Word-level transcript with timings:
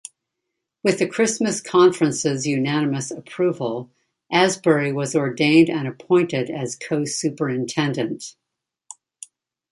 With 0.81 0.97
the 0.97 1.05
Christmas 1.07 1.61
Conference's 1.61 2.47
unanimous 2.47 3.11
approval, 3.11 3.91
Asbury 4.31 4.91
was 4.91 5.15
ordained 5.15 5.69
and 5.69 5.87
appointed 5.87 6.49
as 6.49 6.75
co-superintendent. 6.75 8.35